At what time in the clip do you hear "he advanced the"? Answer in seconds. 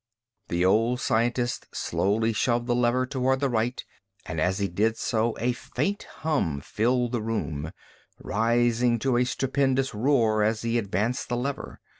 10.63-11.37